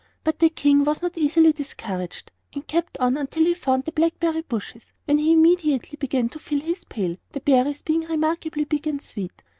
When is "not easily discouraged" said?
1.03-2.31